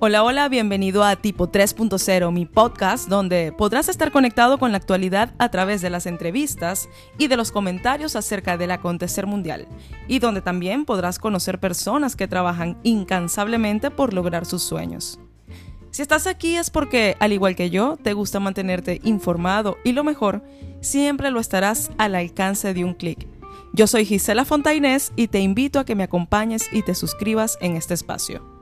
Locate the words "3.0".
1.50-2.32